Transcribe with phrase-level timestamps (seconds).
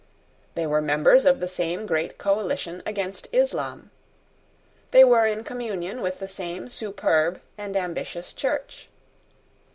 [0.55, 3.91] They were members of the same great coalition against Islam.
[4.89, 8.89] They were in communion with the same superb and ambitious Church.